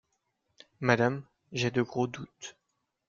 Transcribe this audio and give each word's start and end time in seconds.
Madame, 0.79 1.21
j’ai 1.51 1.69
de 1.69 1.83
gros 1.83 2.07
doutes. 2.07 2.57